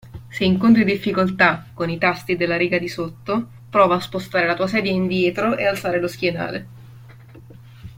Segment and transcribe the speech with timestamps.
[0.35, 4.65] Se incontri difficoltà con i tasti della riga di sotto, prova a spostare la tua
[4.65, 6.67] sedia indietro e alzare lo schienale.